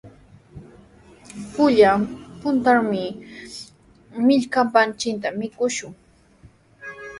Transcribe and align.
Pullan 1.53 1.99
puntrawmi 2.39 3.05
millkapanchikta 4.27 5.27
mikushun. 5.39 5.91